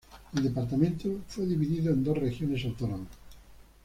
El 0.35 0.41
departamento 0.41 1.09
fue 1.27 1.45
dividido 1.45 1.93
en 1.93 2.03
dos 2.03 2.17
regiones 2.17 2.65
autónomas. 2.65 3.09